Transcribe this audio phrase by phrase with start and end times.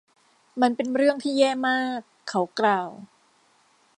[0.61, 1.99] มันเป็นเรื่องที่แย่มาก
[2.29, 2.89] เขากล่าว